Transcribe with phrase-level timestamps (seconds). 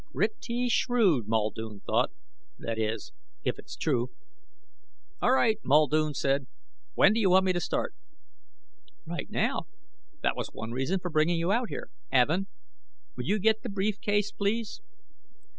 [0.13, 2.09] Pretty shrewd, Muldoon thought.
[2.57, 3.11] That is
[3.43, 4.09] if it's true.
[5.21, 6.47] "All right," Muldoon said.
[6.95, 7.93] "When do you want me to start?"
[9.05, 9.67] "Right now.
[10.23, 11.91] That was one reason for bringing you out here.
[12.11, 12.47] Evin,
[13.15, 14.81] will you get the brief case, please?"